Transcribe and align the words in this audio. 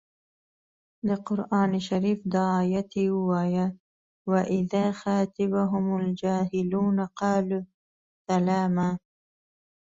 د 1.07 1.09
قران 1.27 1.71
شریف 1.87 2.19
دا 2.35 2.45
ایت 2.69 2.89
یې 3.01 3.07
ووايه 3.15 3.67
و 4.31 4.33
اذا 4.57 4.85
خاطبهم 5.01 5.85
الجاهلون 6.01 6.97
قالو 7.19 7.59
سلاما. 8.25 8.89